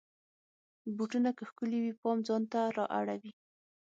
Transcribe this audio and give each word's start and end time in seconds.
بوټونه 0.95 1.29
که 1.37 1.43
ښکلې 1.49 1.79
وي، 1.81 1.93
پام 2.01 2.17
ځان 2.27 2.43
ته 2.51 2.59
را 2.77 2.85
اړوي. 2.99 3.31